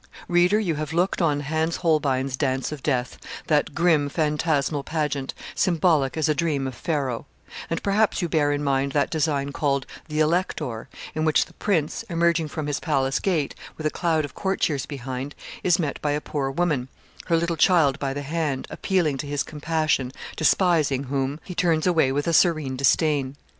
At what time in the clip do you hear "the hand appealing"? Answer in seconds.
18.11-19.19